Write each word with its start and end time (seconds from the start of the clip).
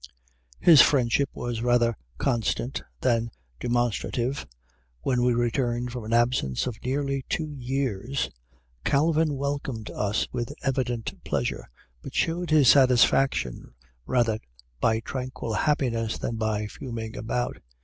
His 0.59 0.81
friendship 0.81 1.29
was 1.31 1.61
rather 1.61 1.95
constant 2.17 2.81
than 3.01 3.29
demonstrative. 3.59 4.47
When 5.01 5.21
we 5.21 5.31
returned 5.35 5.91
from 5.91 6.05
an 6.05 6.11
absence 6.13 6.65
of 6.65 6.81
nearly 6.83 7.23
two 7.29 7.53
years, 7.53 8.31
Calvin 8.83 9.35
welcomed 9.35 9.91
us 9.91 10.27
with 10.31 10.55
evident 10.63 11.23
pleasure, 11.23 11.69
but 12.01 12.15
showed 12.15 12.49
his 12.49 12.67
satisfaction 12.67 13.75
rather 14.07 14.39
by 14.79 15.01
tranquil 15.01 15.53
happiness 15.53 16.17
than 16.17 16.35
by 16.35 16.65
fuming 16.65 17.15
about. 17.15 17.57